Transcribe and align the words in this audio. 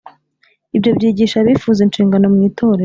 Ibyo 0.75 0.91
byigisha 0.97 1.35
abifuza 1.39 1.79
inshingano 1.83 2.25
mu 2.33 2.39
itorero 2.49 2.79